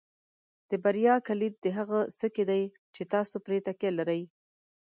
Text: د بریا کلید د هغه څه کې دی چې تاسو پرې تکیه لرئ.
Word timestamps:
د 0.69 0.71
بریا 0.83 1.15
کلید 1.27 1.55
د 1.61 1.65
هغه 1.77 1.99
څه 2.19 2.27
کې 2.35 2.43
دی 2.51 2.63
چې 2.95 3.01
تاسو 3.13 3.35
پرې 3.45 3.57
تکیه 3.67 3.91
لرئ. 3.99 4.21